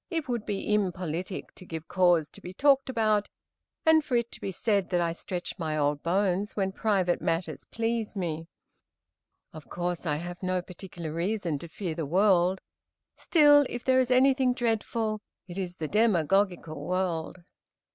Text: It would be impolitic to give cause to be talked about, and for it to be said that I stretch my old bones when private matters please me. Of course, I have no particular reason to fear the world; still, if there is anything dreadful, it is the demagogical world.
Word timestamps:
It 0.09 0.27
would 0.27 0.47
be 0.47 0.73
impolitic 0.73 1.53
to 1.53 1.63
give 1.63 1.87
cause 1.87 2.31
to 2.31 2.41
be 2.41 2.53
talked 2.53 2.89
about, 2.89 3.29
and 3.85 4.03
for 4.03 4.15
it 4.15 4.31
to 4.31 4.41
be 4.41 4.51
said 4.51 4.89
that 4.89 4.99
I 4.99 5.13
stretch 5.13 5.59
my 5.59 5.77
old 5.77 6.01
bones 6.01 6.55
when 6.55 6.71
private 6.71 7.21
matters 7.21 7.65
please 7.65 8.15
me. 8.15 8.47
Of 9.53 9.69
course, 9.69 10.07
I 10.07 10.15
have 10.15 10.41
no 10.41 10.59
particular 10.63 11.13
reason 11.13 11.59
to 11.59 11.67
fear 11.67 11.93
the 11.93 12.07
world; 12.07 12.61
still, 13.13 13.63
if 13.69 13.83
there 13.83 13.99
is 13.99 14.09
anything 14.09 14.55
dreadful, 14.55 15.21
it 15.47 15.59
is 15.59 15.75
the 15.75 15.87
demagogical 15.87 16.83
world. 16.83 17.43